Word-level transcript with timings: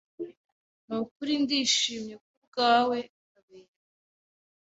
Nukuri 0.85 1.33
ndishimye 1.43 2.15
kubwawe, 2.25 2.97
Kabera. 3.31 3.73